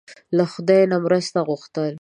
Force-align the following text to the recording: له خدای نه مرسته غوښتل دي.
له 0.37 0.43
خدای 0.53 0.81
نه 0.91 0.97
مرسته 1.05 1.39
غوښتل 1.47 1.81
دي. 1.85 1.89